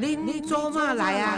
[0.00, 1.36] 您做嘛来啊？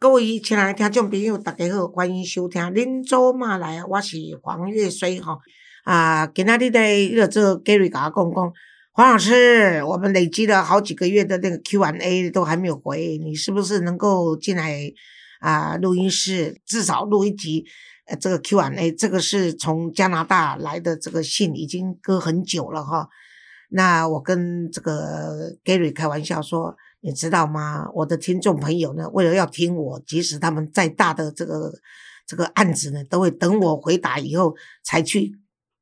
[0.00, 5.38] 各位亲爱的听众朋友，大家好，欢迎收听《恁做嘛来啊》，我是黄月水哈。
[5.84, 8.52] 啊，今仔日咧，迄个做 Gary 甲讲讲，
[8.90, 14.92] 黄老师，我们累积了好几个月的那个 Q&A 都还没有回，你是不是能够进来
[15.38, 15.76] 啊？
[15.76, 17.64] 录音室至少录一集。
[18.06, 23.08] 呃，这个 Q&A，这个是从加拿大来的这个信，已经搁很久了哈。
[23.74, 27.88] 那我跟这个 Gary 开玩笑说，你知道吗？
[27.94, 31.72] 我的听众朋友呢，为了要听我，即使他们再大的这个
[32.26, 34.54] 这个案子呢，都会等我回答以后
[34.84, 35.32] 才去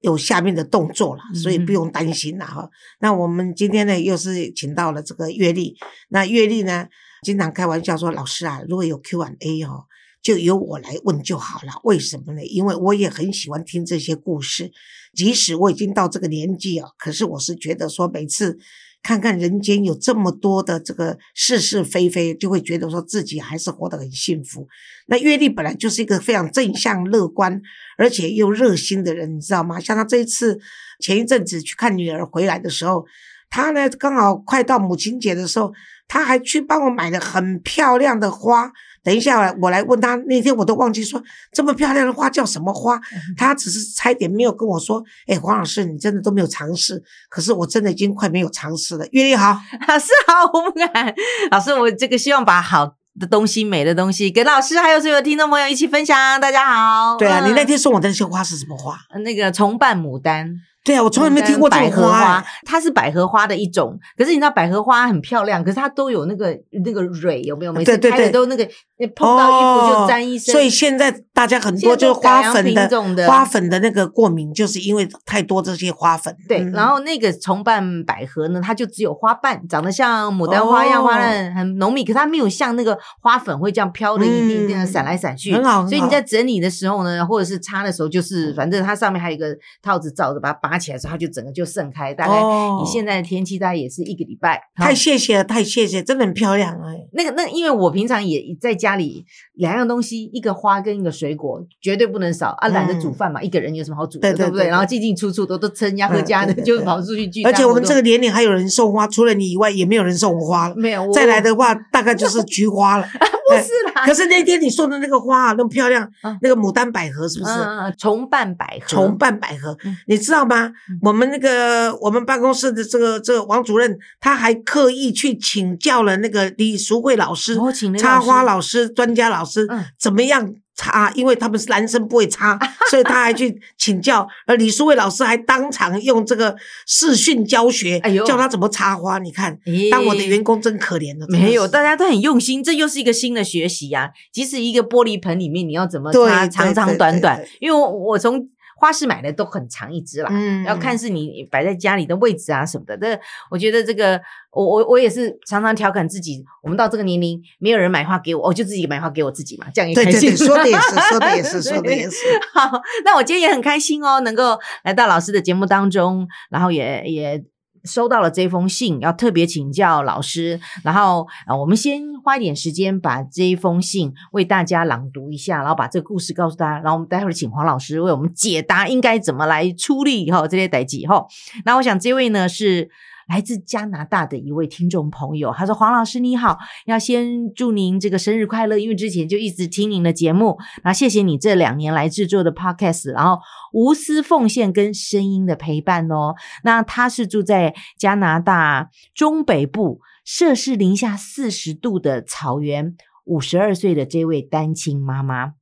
[0.01, 2.71] 有下面的动作了，所以不用担心了哈。
[3.01, 5.77] 那我们今天呢，又是请到了这个月丽，
[6.11, 6.87] 那月丽呢，
[7.23, 9.87] 经常开玩笑说，老师啊，如果有 Q&A 哈。
[10.23, 12.45] 就由我来问就好了，为什么呢？
[12.45, 14.71] 因为我也很喜欢听这些故事，
[15.15, 18.59] 即使我已经到这个年纪啊，可是我是觉得说，每次
[19.03, 24.69] 看看人间有这么多的这个是是非非，就会觉得说自己还是活得很幸福。
[25.07, 27.63] 那月丽本来就是一个非常正向、乐观，
[27.97, 29.81] 而且又热心的人，你知道吗？
[29.81, 30.61] 像他这一次
[31.01, 33.07] 前一阵子去看女儿回来的时候，
[33.49, 35.73] 他呢刚好快到母亲节的时候，
[36.07, 38.71] 他还去帮我买了很漂亮的花。
[39.03, 40.15] 等一下，我来问他。
[40.27, 43.01] 那天我都忘记说，这么漂亮的花叫什么花？
[43.37, 45.03] 他只是差一点没有跟我说。
[45.27, 47.03] 哎，黄老师，你真的都没有尝试。
[47.29, 49.07] 可是我真的已经快没有尝试了。
[49.13, 51.15] 月丽好，老师好，我不敢。
[51.51, 56.41] 老师，我这个希望把好的东西、美的东西，跟老师还有所有听众朋友一起分享。
[56.41, 57.17] 大家好。
[57.17, 58.99] 对啊，你那天送我的那些花是什么花？
[59.25, 60.55] 那个重瓣牡丹。
[60.91, 63.97] 对啊，我从来没听过百合花，它是百合花的一种。
[64.17, 67.73] 可是你知道百合花很漂亮，可是它都有那个那个蕊，有没有？
[67.73, 68.69] 每次开的都那个
[69.15, 70.53] 碰到衣服就沾一身。
[70.53, 76.37] 所以现在大家很多就是花粉的花粉的那个过敏，就是因为太多这些花粉。
[76.47, 85.55] 对，然后那个重瓣百合呢，它就只有花瓣，长得像牡丹花一样，花瓣很浓密，可它没有像那个花粉会这样飘的一地这样散来散去。
[85.55, 90.81] 很好，所以你在整理的时候呢，或者是擦的时候，就是反正它上面还有一个套子罩着，把它拔。
[90.81, 92.15] 起来之后，它就整个就盛开。
[92.15, 94.59] 大概你现在的天气，大概也是一个礼拜。
[94.75, 96.97] 太谢谢了，太谢谢，真的很漂亮哎。
[97.13, 99.27] 那个，那因为我平常也在家里，
[99.61, 102.69] 两样东西，一个花跟一个水果，绝对不能少啊。
[102.69, 104.67] 懒得煮饭嘛，一个人有什么好煮的，对不对？
[104.67, 107.43] 然后进进出出都都撑家和家的，就跑出去聚。
[107.43, 110.75] 而且我们这个年龄还有人送花，除了你以外，也没有人送花了。
[110.77, 113.07] 没有，再来的话，大概就是菊花了。
[113.51, 116.09] 不是啦，可是那天你送的那个花啊，那么漂亮，
[116.43, 117.53] 那个牡丹百合是不是？
[117.99, 120.73] 重瓣百合，重瓣百合，你知道吗？
[121.03, 127.59] 我们那个我们办公室的这个这个王主任，他还刻意去请教了那个李淑慧老师，
[127.99, 129.69] 插花老师、专家老师，
[129.99, 130.55] 怎么样？
[130.81, 132.59] 插，因为他们是男生不会插，
[132.91, 134.27] 所以他还去请教。
[134.47, 139.19] 而李淑慧老师还当场用这个视讯教学，哎教他怎么插花。
[139.19, 139.59] 你看，
[139.91, 141.27] 当我的员工真可怜了。
[141.29, 144.11] 没有，大家都很用心，这又是一个新的学习呀。
[144.33, 148.49] 即使一个玻璃盆里面，你要怎么插，长长短短，因为我我从。
[148.81, 150.31] 花市买的都很长一支啦，
[150.67, 152.97] 要看是你摆在家里的位置啊什么的。
[152.97, 153.21] 这
[153.51, 154.19] 我觉得这个，
[154.51, 160.35] 我我我也是常常调侃自己，我们到这个年龄，没有人买花给我，我就自己买花给我自己嘛，这样也开心。
[160.35, 162.17] 说的也是， 说的也是，说的也是。
[162.55, 167.45] 好，那我今天也很开心哦，能够来到老师的节目当中，然后也也。
[167.85, 170.61] 收到了这封信，要特别请教老师。
[170.83, 176.79] 然后啊，我们先花一点时间把这一封信为大家朗读一下，然后把这个故事告诉大家。
[176.81, 181.27] 然后我们待会儿请黄老师为我们解答应该怎么来处理哈这些代际哈。
[181.65, 182.91] 那我想这位呢是。
[183.31, 193.39] 来自加拿大的一位听众朋友，他说：“黄老师你好，要先祝您这个生日快乐，因为之前就一直听您的节目，那谢谢你这两年来制作的 podcast，然后
[193.73, 196.35] 无私奉献跟声音的陪伴哦。
[196.65, 202.97] 那他是住在加拿大中北部，摄氏零下四十度的草原，
[203.27, 205.53] 五十二岁的这位单亲妈妈。”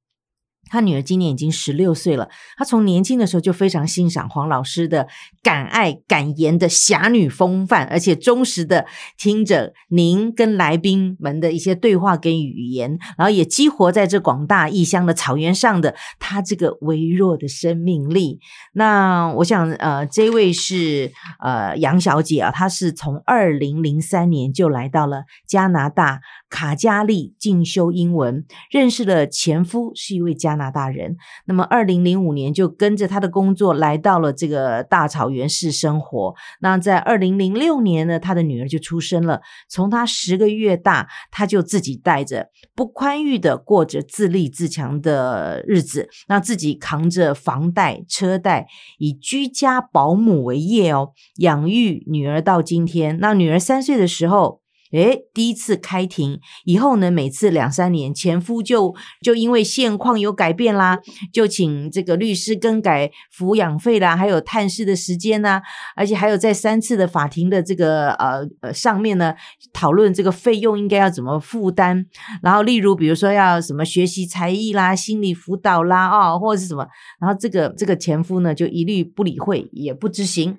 [0.68, 2.28] 他女儿今年已经十六岁了。
[2.56, 5.08] 他从年轻的时候就非常欣赏黄老师的
[5.42, 8.84] 敢爱敢言的侠女风范，而且忠实的
[9.16, 18.40] 听着您跟来宾们的一些对话跟语言，然后也激活在这广大异乡的草原上的他这个微弱的生命力。
[18.74, 26.20] 那我想，呃，这位是呃杨小姐啊，她是从二零零三年就来到了加拿大
[26.50, 30.57] 卡加利进修英文，认识了前夫是一位加。
[30.58, 31.16] 拿大人。
[31.46, 36.34] 那么，二零零五年就跟着他的工作来到了这个大草原市生活。
[36.60, 39.40] 那在二零零六年呢，他的女儿就出生了。
[39.68, 48.66] 从他十个月大，他就自己带着，不宽裕的过着自立自强的日子，那自己扛着房贷、车贷，
[48.98, 53.18] 以居家保姆为业哦，养育女儿到今天。
[53.20, 54.60] 那女儿三岁的时候。
[54.92, 60.98] 诶，第一次开庭以后呢，每次两三年，前夫就就因为现况有改变啦，
[61.32, 65.60] 就请这个律师更改抚养费啦，还有探视的时间呐，
[65.94, 69.34] 而且还有在三次的法庭的这个呃呃上面呢，
[69.72, 72.06] 讨论这个费用应该要怎么负担，
[72.42, 76.86] 然后例如比如说要什么学习才艺啦、心理辅导啦哦，或者是什么，
[77.20, 80.58] 然后这个这个前夫呢就一律不理会，也不执行。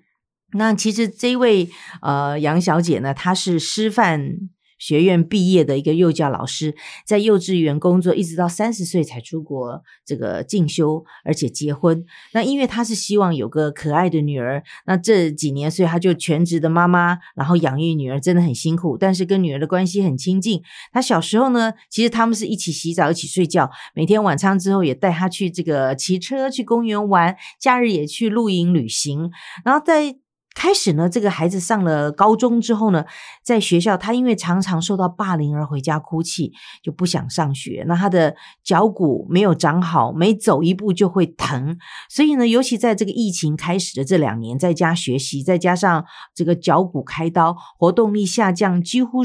[0.54, 1.70] 那其实这位
[2.02, 4.36] 呃杨小姐呢，她是师范
[4.80, 6.74] 学院毕业的一个幼教老师，
[7.06, 12.06] 在幼稚园工作，一直到三十岁才出国这个进修，而且结婚。
[12.34, 20.62] 那因为她是希望有个可爱的女儿，那这几年所以她就全职的妈妈，然后养育女儿真的很辛苦，但是跟女儿的关系很亲近。
[20.94, 29.30] 她小时候呢，其实他们是一起洗澡，一起睡觉，每天晚餐之后也带她去这个骑车去公园玩，假日也去露营旅行，
[29.66, 30.16] 然后在。
[30.60, 33.06] 开始呢，这个孩子上了高中之后呢，
[33.42, 36.52] 在学校他因为常常受到霸凌而回家哭泣，
[36.84, 37.86] 就不想上学。
[37.88, 41.78] 那他的脚骨没有长好，每走一步就会疼。
[42.10, 46.04] 所以呢，尤其在这个疫情开始的这两年，在家学习，再加上
[46.36, 49.24] 这个脚骨开刀，活动力下降，几乎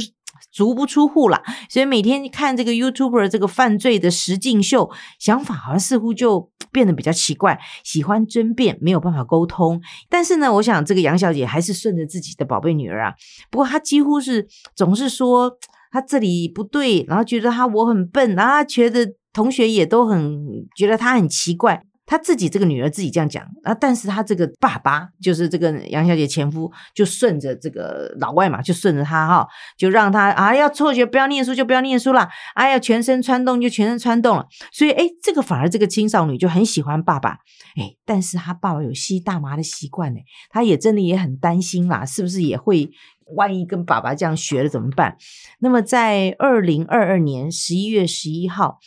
[0.51, 1.43] 足不出户了。
[1.69, 6.51] 所以每天看这个 YouTuber 这个犯罪的实境秀，想法好像似乎就。
[6.73, 9.81] 变得比较奇怪，喜欢争辩，没有办法沟通。
[10.09, 13.15] 但是呢，我想这个杨小姐还是顺着自己的宝贝女儿啊。
[13.49, 15.57] 不过她几乎是总是说
[15.93, 21.85] 她这里不对，然后觉得她我很笨，然后觉得同学也都很觉得她很奇怪。
[22.07, 29.49] 他自己这个女儿自己这样讲啊，但是他这个爸爸就是这个杨小姐前夫，就顺着这个老外嘛，就顺着他哈，
[29.79, 37.39] 就让他啊要辍学不要念书就不要念书了，哎要全身穿洞就全身穿洞了，所以哎这个反而这个青少女就很喜欢爸爸，
[37.77, 40.19] 哎，但是他爸爸有吸大麻的习惯呢，
[40.51, 42.91] 他也真的也很担心啦，是不是也会
[43.35, 45.17] 万一跟爸爸这样学了怎么办？
[45.61, 48.79] 那么在二零二二年十一月十一号。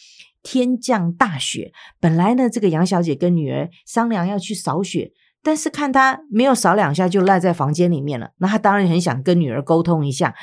[0.50, 5.12] 天降大雪，本来呢，这个杨小姐跟女儿商量要去扫雪，
[5.44, 10.34] 但是看她没有扫两下就赖在房间里面了，那她当然很想跟女儿沟通一下，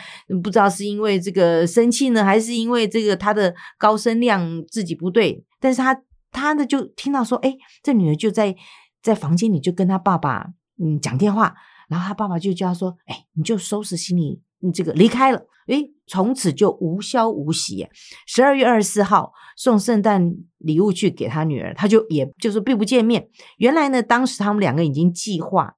[0.42, 5.98] 不知道是因为这个生气呢，还是因为这个她的高声量自己不对，但是她
[6.30, 8.54] 她呢就听到说，哎，这女儿就在
[9.02, 10.48] 在房间里就跟她爸爸
[10.78, 11.54] 嗯讲电话，
[11.88, 15.46] 然后她爸爸就叫她说，哎，你就收拾行李，你这个离开了。
[15.66, 17.88] 诶，从此就无消无息。
[18.26, 23.28] 十二月二十四号送圣诞礼物去给他女儿，他就也就是并不见面。
[23.58, 25.74] 原来呢，当时他们两个已经计划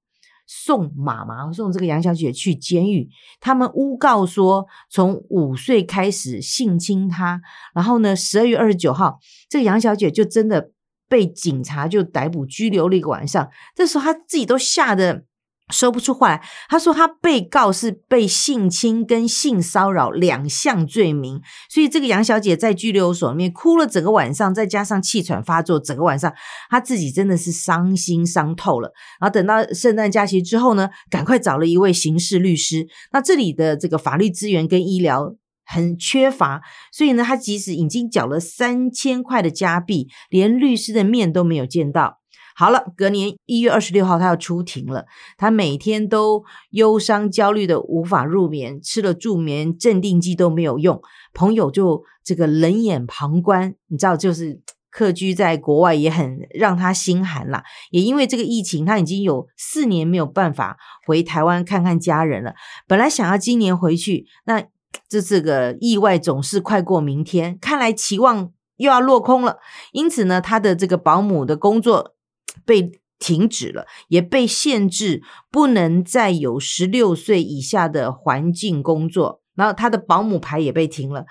[0.47, 3.09] 送妈妈送这个杨小姐去监狱。
[3.41, 7.41] 他们诬告说，从五岁开始性侵她。
[7.75, 9.19] 然后呢，十二月二十九号，
[9.49, 10.71] 这个杨小姐就真的
[11.09, 13.49] 被警察就逮捕拘留了一个晚上。
[13.75, 15.25] 这时候她自己都吓得。
[15.73, 16.43] 说不出话来。
[16.69, 26.33] 他说他被告是被性侵跟性骚扰两项罪名，所以这个杨小姐在拘留所里面哭了整个晚上，再加上气喘发作，整个晚上
[26.71, 28.93] 她自己真的是伤心伤透了。
[29.21, 32.87] 然后等到圣诞假期之后呢，赶快找了一位刑事律师。
[33.13, 35.35] 那这里的这个法律资源跟医疗
[35.65, 36.61] 很缺乏，
[36.93, 42.19] 所以呢，他即使已经缴了三千块的加币，连律师的面都没有见到。
[42.59, 45.05] 好了，隔年一月二十六号，他要出庭了。
[45.37, 50.99] 他每天都忧伤、焦虑的无法入眠，吃了助眠镇定剂都没有用。
[51.35, 54.59] 朋友就这个冷眼旁观，你知道，就是
[54.91, 57.63] 客居在国外也很让他心寒啦。
[57.91, 62.55] 也因为这个疫情，他已经有四年没有办法回台湾看看家人了。
[62.89, 64.65] 本来想要今年回去，那
[65.11, 69.59] 这这个意外总是快过明天，看来期望又要落空了。
[69.93, 72.16] 因此呢，他的这个保姆的工作。
[72.65, 81.25] 被停止了，也被限制不能再有十六岁以下的环境工作，然后他的保姆牌也被停了，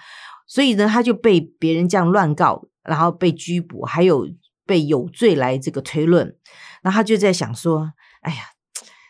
[0.47, 4.27] 所以呢，他就被别人这样乱告，然后被拘捕，还有
[4.65, 6.35] 被有罪来这个推论。
[6.81, 8.37] 然后他就在想说：“哎呀，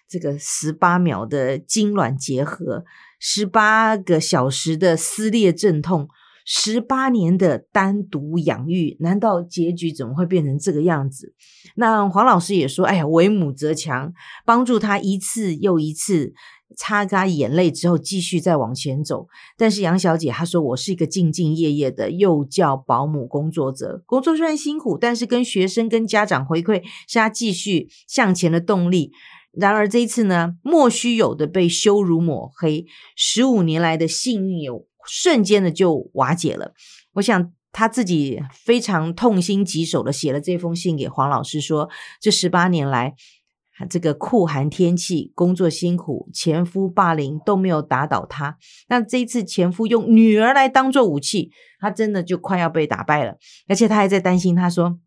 [0.08, 2.84] 这个十八秒的精卵结合，
[3.20, 6.10] 十八个小时的撕裂阵痛。”
[6.46, 11.34] 十八年的单独养育，难道结局怎么会变成这个样子？
[11.76, 14.14] 那黄老师也说：“哎呀，为母则强，
[14.46, 16.34] 帮助他一次又一次
[16.78, 19.28] 擦干眼泪之后，继续再往前走。
[19.58, 29.12] 但是杨小姐她说：“我是一个兢兢业业的幼教保姆工作者，工作虽然辛苦，但是跟学生、跟家长回馈是她继续向前的动力。
[29.52, 32.86] 然而这一次呢，莫须有的被羞辱抹黑，
[33.16, 36.74] 十五年来的幸运有瞬间的就瓦解了。
[37.14, 41.90] 我想。”他自己非常痛心疾首的写了这封信给黄老师，说
[42.22, 43.16] 这十八年来，
[43.90, 48.58] 这个酷寒天气，工作辛苦，前夫霸凌都没有打倒他。
[48.88, 53.36] 那这一次前夫用女儿来当做武器，他真的就快要被打败了，
[53.68, 54.98] 而且他还在担心，他说。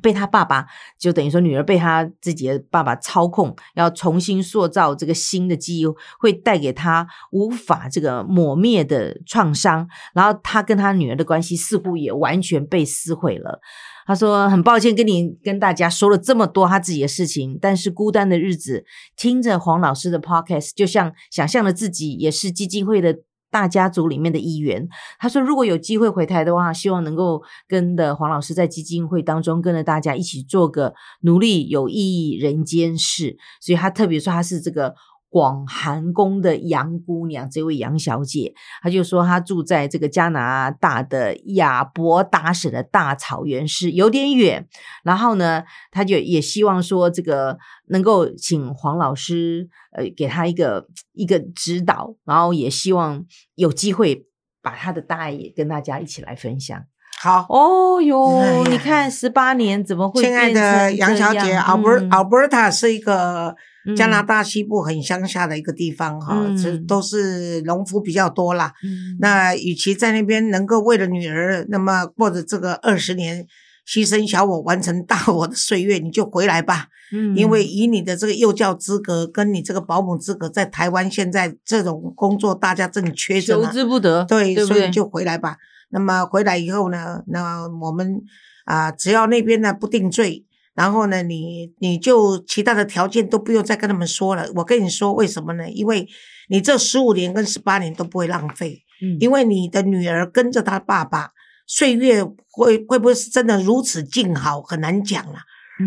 [0.00, 0.66] 被他爸爸，
[0.98, 5.86] 就等于说女儿被他自己的爸爸操控，要重新塑造这个新的记忆，
[6.18, 9.88] 会带给他无法这个抹灭的创伤。
[10.14, 13.60] 然后他跟他女儿的关系似乎也完全被撕毁了。
[14.06, 23.18] 他说：“很抱歉跟你跟大家说了这么多他自己的事情，但是孤单的日子，听着黄老师的 podcast，就像想象了自己也是基金会的。”
[23.50, 24.88] 大家族里面的一员，
[25.18, 34.94] 他说：“如果有机会回台的话，希望能够跟的黄老师在基金会当中跟着大家一起做个努力有意义人间事。”所以他特别说他是这个。
[35.30, 44.66] 广寒宫的杨姑娘，这位杨小姐，她就说她住在这个加拿大的亚伯达省的大草原是，有点远。
[45.04, 47.58] 然后呢，她就也希望说这个
[47.88, 53.22] 能够请黄老师，呃，给她一个一个指导，然后也希望
[53.54, 54.26] 有机会
[54.62, 56.82] 把她的大爱也跟大家一起来分享。
[57.20, 60.22] 好哦哟，你看十八年怎么会？
[60.22, 63.54] 亲爱的杨小姐，Albert Alberta 是一个。
[63.96, 68.72] 加拿大西部很乡下的一个地方，哈，这都是农夫比较多啦。
[69.18, 73.46] 那与其在那边能够为了女儿，那么过着这个二十年
[73.86, 76.88] 牺牲小我完成大我的岁月，你就回来吧。
[77.12, 84.24] 嗯，因为以你的这个幼教资格，跟你这个保姆资格，在台湾现在这种工作大家正缺着呢，求之不得。
[84.24, 85.56] 对，所以就回来吧。
[85.88, 88.20] 那么回来以后呢，那我们
[88.66, 90.44] 啊，只要那边呢不定罪。
[90.78, 94.48] 然后呢，你你就其他的条件都不用再跟他们说了。
[94.54, 95.68] 我跟你说为什么呢？
[95.68, 96.06] 因为
[96.48, 101.32] 你这十五年跟十八年都不会浪费，嗯，因为你的女儿跟着她爸爸，
[101.66, 105.40] 岁月会会不会是真的如此静好，很难讲了。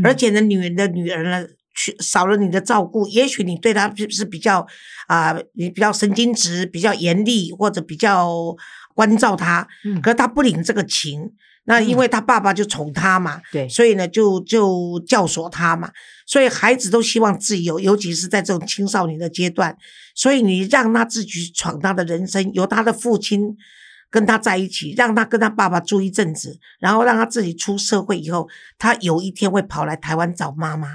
[0.03, 4.67] 而且呢，女人的女儿呢，去少了你的照顾，也许你对她是是比较
[5.07, 8.29] 啊，你比较神经质，比较严厉，或者比较
[8.93, 11.31] 关照她，嗯，可是她不领这个情。
[11.65, 15.91] 那因为他爸爸就宠他嘛，对，所以呢就就教唆他嘛，
[16.25, 19.77] 所以孩子都希望自由，尤其是在这种青少年的阶段，
[20.15, 23.55] 所以你让他自己闯他的人生，由他的父亲
[24.09, 28.49] 跟他在一起，让他跟他爸爸住一阵子，然后让他自己出社会以后，
[28.79, 30.87] 他有一天会跑来台湾找妈妈，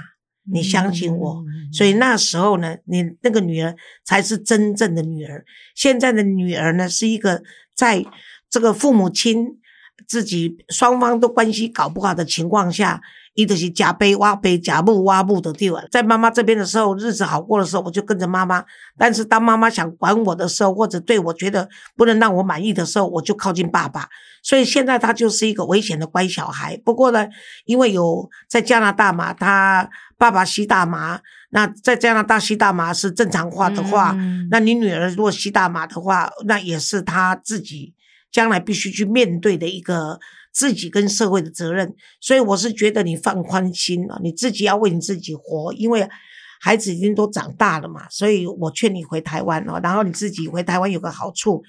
[0.51, 7.41] 你相信我，所以那时候呢，你那个女儿才是真正的女儿，现在的女儿呢是一个
[7.73, 8.03] 在
[8.49, 9.59] 这个父母亲。
[10.05, 13.01] 自己双方都关系搞不好的情况下，
[13.33, 15.83] 一直是假杯挖杯，假木挖木的地方。
[15.91, 18.61] 在妈妈这边的时候，日子好过的时候，我就跟着妈妈；
[18.97, 24.07] 但是当妈妈想管我的时候，或者对我觉得不能让我满意的时候，我就靠近爸爸。
[24.43, 26.79] 所以现在他就是一个危险的乖小孩。
[26.85, 27.27] 不过呢，
[27.65, 34.15] 因为有在加拿大嘛，他爸爸吸大麻，那在加拿大吸大麻是正常化的话，
[34.49, 37.93] 那你女儿如果吸大麻的话，那也是他自己。
[38.31, 40.19] 将来必须去面对的一个
[40.53, 46.07] 自己跟社会的责任，所以我是觉得你放宽心了，你自己要为你自己活，因为
[46.59, 51.61] 孩子已经都长大了嘛，所以我劝你回台湾哦，然后你自己回台湾有个好处，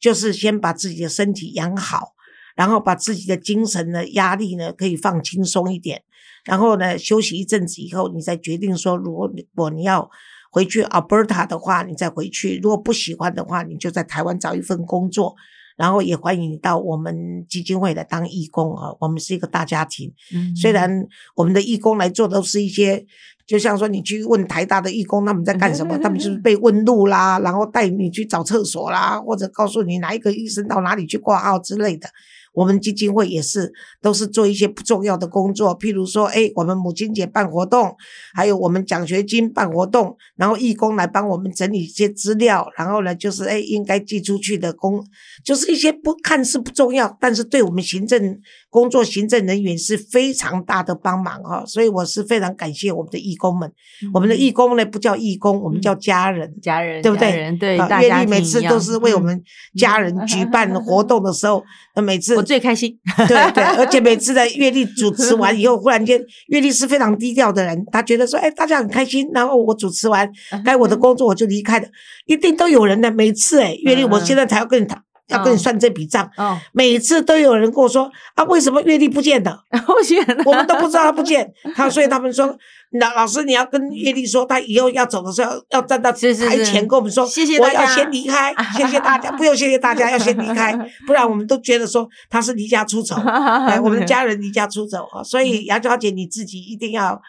[0.00, 2.14] 就是先把自己的身体养好，
[2.54, 6.02] 然后把自己的精神的压力呢可以放轻松一点，
[6.44, 9.12] 然后呢休息一阵子以后，你再决定说，如
[9.54, 10.08] 果你要
[10.52, 15.34] 回去 Alberta 的话，你再回去；如果不喜欢的话，你就在台湾找一份工作。
[15.76, 18.88] 然后也欢迎你到我们基金会来当义工啊！
[18.98, 20.12] 我们是一个大家庭，
[20.54, 23.04] 虽然我们的义工来做都是一些，
[23.46, 32.08] 就像说你去问台大的义工他们在干什么，他们就是 被问路啦，然后带你去找厕所啦，或者告诉你哪一个医生到哪里去挂号之类的。
[32.56, 33.70] 我们基金会也是，
[34.00, 37.94] 都是做一些不重要的工作，譬如说，哎，我们母亲节办活动，
[38.34, 45.04] 还有我们奖学金办活动，然后义工来帮我们整理一些资料，然后呢，就是哎，应该寄出去的工，
[45.44, 48.38] 就是一些不看似不重要，但是对我们行政
[48.70, 51.62] 工作、行政人员是非常大的帮忙哈。
[51.66, 53.70] 所以我是非常感谢我们的义工们。
[54.14, 57.54] 我们的义工呢，不叫义工，我们叫家人，家人，对不对？
[57.58, 57.76] 对，
[58.08, 59.42] 愿意每次都是为我们
[59.76, 61.62] 家人举办活动的时候，
[61.94, 62.45] 那每次。
[62.46, 62.96] 最开心。
[63.28, 70.30] 对对，而且每次的月历主持完以后，忽然间月历是非常低调的人，他觉得说，哎，大家很开心，然后我主持完
[70.64, 71.86] 该我的工作我就离开了，
[72.24, 73.10] 一定都有人的。
[73.10, 75.02] 每次哎，月历我现在才要跟你谈。
[75.28, 79.58] 要跟你算这笔账，哦，每次都有人跟我说啊，为什么月历不见的？
[79.84, 81.52] 不见，我们都不知道他不见。
[81.74, 82.56] 他所以他们说，
[82.92, 90.72] 老老师你要跟叶丽说，他以后要走的时候要站到台前跟我们说，谢谢我要先离开，谢谢大家， 不用谢谢大家，要先离开，
[91.06, 93.16] 不然我们都觉得说他是离家出走，
[93.66, 95.22] 哎，我们的家人离家出走啊。
[95.22, 97.20] 所以杨小姐你自己一定要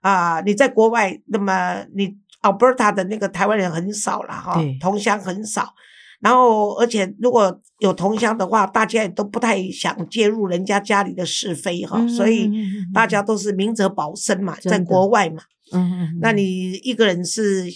[0.00, 5.74] 啊，你在国外，那么你 Alberta 的那个台湾人很少了哈，同乡很少。
[6.22, 12.48] 然后，而且如果有同乡的话，大家也都不太想介入人家家里的是非哈，所以
[12.94, 15.42] 大家都是明哲保身嘛，在国外嘛。
[15.72, 17.66] 嗯那你一个人是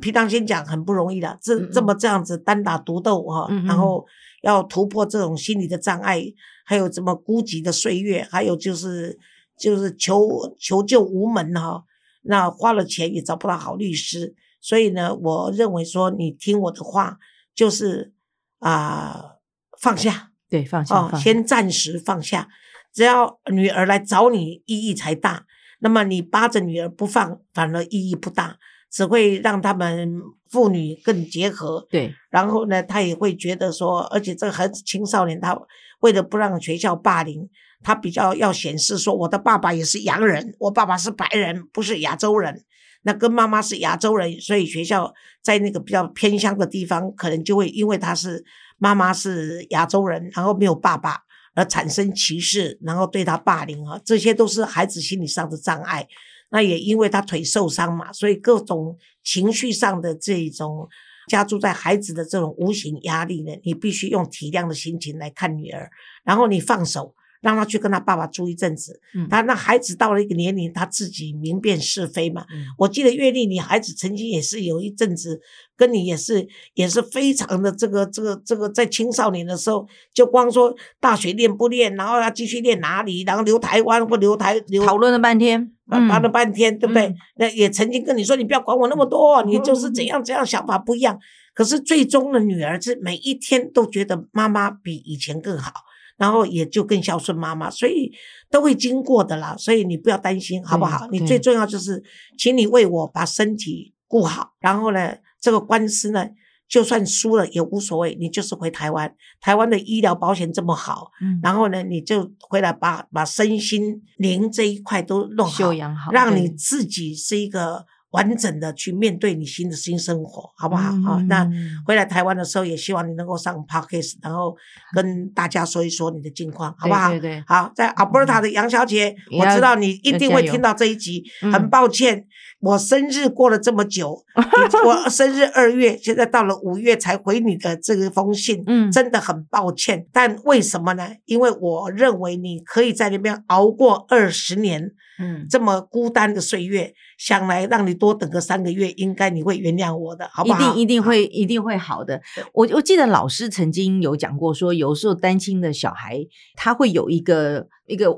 [0.00, 4.04] 平常先讲很不容易的，这这么这样子单打独斗哈，然后
[4.42, 6.20] 要突破这种心理的障碍，
[6.64, 9.16] 还有这么孤寂的岁月，还有就是
[9.56, 11.84] 就是求求救无门哈，
[12.22, 17.20] 那花了钱也找不到好律师，所以呢，我认为说你听我的话。
[17.54, 18.12] 就是
[18.58, 19.36] 啊，
[19.80, 22.48] 放下，对，放下，哦，先暂时放下。
[22.92, 25.46] 只要女儿来找你，意义才大。
[25.80, 28.56] 那么你扒着女儿不放，反而意义不大，
[28.90, 31.86] 只会让他们父女更结合。
[31.90, 35.60] 对，然后呢，他也会觉得说，而且这个孩子青少年，他
[36.00, 37.50] 为了不让学校霸凌，
[37.82, 42.64] 他比较要显示说，我的爸爸也是洋人，我爸爸是白人，不是亚洲人。
[43.04, 48.44] 那跟妈妈是亚洲人，所以学校在那个比较偏乡的地方，可能就会因为他是
[48.78, 51.20] 妈妈是亚洲人，然后没有爸爸
[51.54, 56.08] 而产生歧视，然后对他霸凌啊，这些都是孩子心理上的障碍。
[56.50, 60.88] 那也因为他腿受伤嘛，所以各种情绪上的这种
[61.28, 65.90] 加注在孩子的这种无形压力呢，你必须用体谅的心情来看女儿，
[66.24, 67.14] 然后你放手。
[67.44, 68.98] 让他去跟他爸爸住一阵子，
[69.28, 72.46] 他那孩子到了一个年龄，他自己明辨是非嘛。
[72.78, 75.38] 我记得月丽，你孩子曾经也是有一阵子
[75.76, 85.70] 跟你也是也是非常的这个这个这个，在青少年的时候，就光说大学练不练，然后要继续练哪里，然后留台湾或留台留讨论了半天，
[86.08, 87.14] 谈了半天，对不对？
[87.36, 91.18] 那也曾经跟你说，你不要管我那么多，你就是怎样 怎样想法不一样。
[91.52, 95.72] 可是最终的女儿是每一天都觉得妈妈比以前更好。
[96.16, 98.12] 然后也就更孝顺妈妈，所以
[98.50, 99.56] 都会经过的啦。
[99.58, 101.08] 所以你不要担心，好不好？
[101.10, 102.02] 你最重要就是，
[102.38, 104.54] 请你为我把身体顾好。
[104.60, 106.26] 然后呢，这个官司呢，
[106.68, 109.14] 就算输了也无所谓，你就是回台湾。
[109.40, 117.86] 台湾的医疗保险这么好，嗯，然后呢，你就回来把把身心灵这一块都弄好，修养好，让你自己是一个。
[118.14, 120.92] 完整的去面对你新的新生活，好不好？
[121.02, 121.44] 好，那
[121.84, 124.56] 回来台湾的时候，也希望你能够上 podcast，然后
[124.94, 127.10] 跟大家说一说你的近况，好不好？
[127.10, 127.42] 对对。
[127.44, 131.24] 好，在 Alberta 的杨小姐，我知道你一定会听到这一集。
[131.52, 132.24] 很抱歉，
[132.64, 134.24] 我生日过了这么久，
[134.86, 140.06] 我生日二月，现在到了五月才回你的这个封信，嗯，真的很抱歉。
[140.12, 141.10] 但为什么呢？
[141.26, 144.92] 因为我认为你可以在那边熬过二十年。
[145.16, 150.58] 嗯，这么孤单的岁月，想来让你多等个三个月，应该你会原谅我的，好不好？
[150.58, 152.20] 一定一定会一定会好的。
[152.52, 156.18] 我我记得老师曾经有讲过，说有时候单亲的小孩
[156.56, 158.08] 他会有一个一个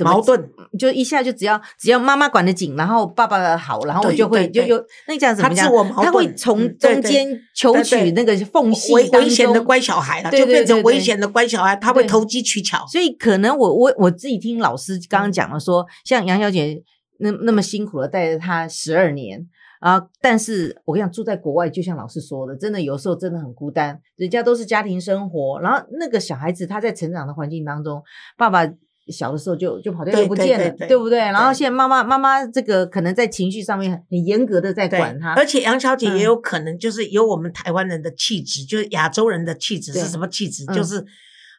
[0.00, 5.70] 矛盾，就一下就只要只要妈妈管得紧，然后爸爸好，然后我就会就有那这样子怎么讲？
[6.02, 12.84] 他会从中间求取那个缝隙，危危险的乖小孩了，就变成危险的乖小孩，他会投机取巧。
[12.86, 16.82] 所以可能我我我自己听老师刚刚讲了，说像杨小姐
[17.18, 19.46] 那那么辛苦了带着他十二年
[19.80, 24.00] 啊，但是我跟你讲，住在国外就像老师说的，真的有时候真的很孤单。
[24.16, 28.02] 人家都是家庭生活，然后那个小孩子他在成长的环境当中，
[28.38, 28.66] 爸爸。
[29.08, 31.18] 小的时候就就跑掉就不见了，对不对？
[31.18, 40.64] 然后现在妈妈妈妈这个可能在情绪上面很严格的在管他，而且杨小姐也有可能就是有我们台湾人的气质，就是亚洲人的气质是什么气质？
[40.66, 41.04] 就是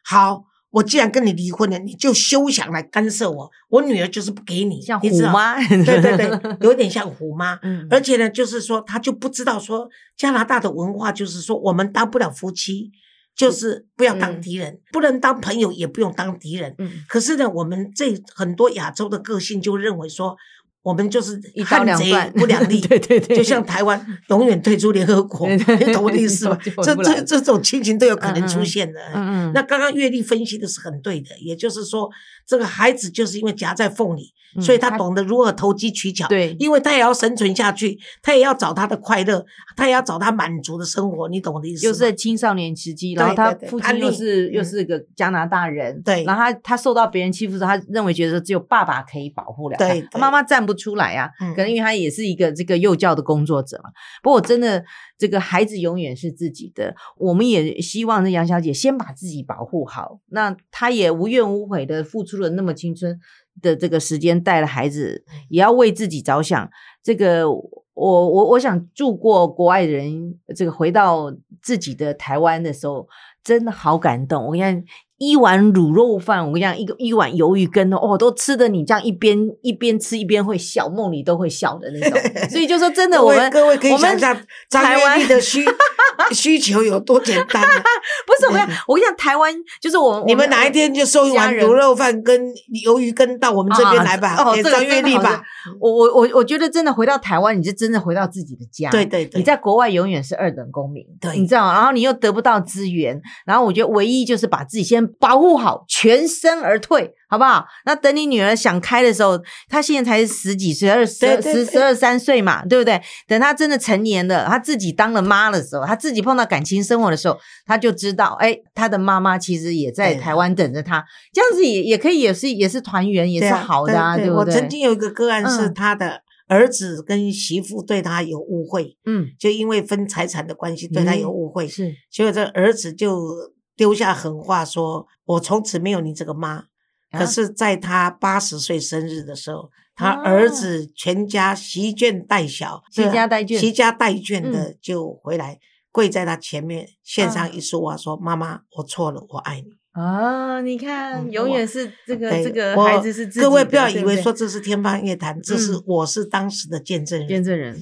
[0.04, 7.58] 好，我既然跟你离婚了，你就休想来干涉我，我女儿就是不给你，像虎妈，对对对， 有点像虎妈。
[7.90, 12.90] 而且呢，就是说她就不知道说加拿大的文化，就是说我们当不了夫妻。
[13.36, 16.74] 就是不要当敌人，不能当朋友，也不用当敌人。
[16.78, 20.34] 嗯，可是呢，我们这很多亚洲的个性就认为说，
[20.82, 22.80] 我们就是一刀汉贼两断，不两立。
[22.88, 29.00] 对对对，就像台湾 永远退出联合国，你懂我的意思吗 这这这种情形都有可能出现的。
[29.12, 32.08] 嗯嗯，那刚刚阅历分析的是很对的，也就是说，
[32.46, 36.26] 这个孩子就是因为夹在缝里，嗯所以他懂得如何投机取巧。
[36.28, 39.44] 对因为他也要生存下去，他也要找他的快乐，
[39.76, 41.90] 他也要找他满足的生活，你懂我的意思吗？
[41.90, 49.76] 就是在青少年时期，然后他父亲又是又是个加拿大人，对然后他他受到别人欺负的时候，他认为觉得只有爸爸可以保护了
[50.10, 53.90] 他，妈妈站不出来啊，嗯可能因为他也是一个这个幼教的工作者嘛。
[54.22, 54.84] 不过我真的
[55.18, 63.18] 这个孩子永远是自己的，我们也希望这杨小姐先把自己保护好，那她也无怨无悔的付出了那么青春
[63.60, 66.68] 的这个时间带了孩子，也要为自己着想。
[67.02, 73.08] 这个我我我想住过国外人，这个回到自己的台湾的时候，
[73.42, 74.44] 真的好感动。
[74.44, 74.84] 我跟你讲，
[75.18, 82.20] 一碗卤肉饭，我跟你讲，一个一碗鱿鱼羹哦，都吃的你这样一边一边吃一边会笑，梦里都会笑的那种。
[82.50, 85.64] 所以就说真的，我们各位可以想象张台湾月丽的需
[86.32, 87.82] 需求有多简单啊！
[88.26, 92.40] 不是我跟你讲，我跟你讲，台湾就是我你们哪一天就收一碗卤肉饭跟
[92.84, 95.42] 鱿鱼羹到我们这边来吧，给张月丽吧。
[95.80, 98.90] 我我我我觉得真的回到台湾，你就真的回到自己的家。
[98.90, 107.64] 对对对你在国外永远是二等公民，对你知道吗，然后你又得不到资源，然后我觉得唯一就是把自己先保护好，全身而退，好不好？
[107.84, 113.00] 那等你女儿想开的时候，她现在才十几岁，二十十十二三岁嘛，对不对？
[113.26, 124.54] 等她真的成年了，她自己当了妈的时候，她自己碰到感情生活的时候，她就知道，哎，她的妈妈其实也在台湾等着她，这样子也也可以，也是也是团圆，也是好的啊，对不对？
[124.54, 125.74] 我曾经有一个个案是嗯。
[125.74, 129.28] 他的儿子跟媳妇对他有误会，嗯。
[129.38, 131.94] 就因为分财产的关系对他有误会，是。
[132.10, 136.64] 结果这儿子就丢下狠话说：“我从此没有你这个妈。”
[137.10, 144.52] 啊可是，在他八十岁生日的时候，他啊儿子全家席卷带小，席家带眷席家带眷嗯。
[144.52, 145.58] 的就回来
[145.92, 157.26] 跪在他前面，献啊上一束花，说：“妈妈，我错了，我爱你。”啊，你看，嗯永远是这个对这个孩子是自己各位不要以为说这是天方夜谭，这是嗯我是当时的见证人。
[157.26, 157.74] 见证人。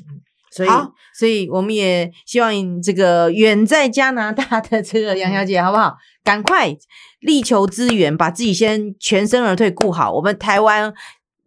[0.53, 0.69] 所以，
[1.19, 5.97] 所以我们也希望这个远在加拿大的这个杨小姐，好不好？
[6.23, 6.73] 赶快
[7.19, 10.13] 力求资源，把自己先全身而退顾好。
[10.13, 10.95] 我们台湾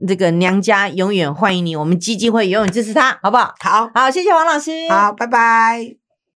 [0.06, 3.56] 这个娘家永远欢迎你，我们基金会永远支持她，好不好？
[3.62, 4.72] 好，好，谢谢王老师。
[4.90, 6.07] 好，拜拜。